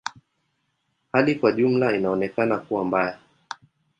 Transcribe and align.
Hali 1.11 1.35
kwa 1.35 1.49
ujumla 1.49 1.95
inaonekana 1.95 2.57
kuwa 2.57 2.85
mbaya. 2.85 3.19